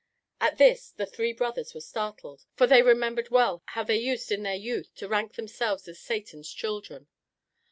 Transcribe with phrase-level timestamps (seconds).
[0.39, 4.45] At this the three brothers were startled, for they remembered well how they used, in
[4.45, 7.07] youth, to rank themselves as Satan's children.